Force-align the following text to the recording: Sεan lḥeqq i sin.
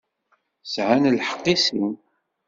Sεan 0.73 1.03
lḥeqq 1.17 1.45
i 1.53 1.55
sin. 1.65 1.91